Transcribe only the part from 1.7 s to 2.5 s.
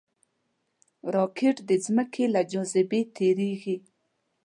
ځمکې له